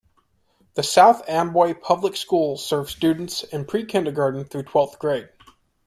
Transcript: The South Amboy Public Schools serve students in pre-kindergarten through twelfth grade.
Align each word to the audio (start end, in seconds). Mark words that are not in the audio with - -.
The 0.73 0.81
South 0.81 1.29
Amboy 1.29 1.75
Public 1.75 2.15
Schools 2.17 2.65
serve 2.65 2.89
students 2.89 3.43
in 3.43 3.65
pre-kindergarten 3.65 4.45
through 4.45 4.63
twelfth 4.63 4.97
grade. 4.97 5.29